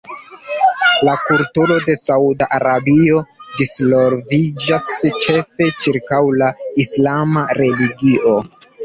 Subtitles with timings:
[1.07, 3.19] La kulturo de Sauda Arabio
[3.59, 4.87] disvolviĝas
[5.27, 6.49] ĉefe ĉirkaŭ la
[6.85, 8.35] islama religio.